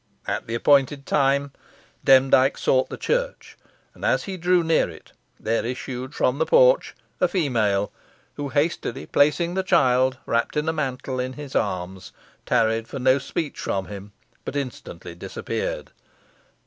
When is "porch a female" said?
6.47-7.91